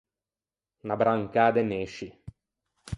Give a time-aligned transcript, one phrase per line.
[0.83, 2.07] Unna brancâ de nesci.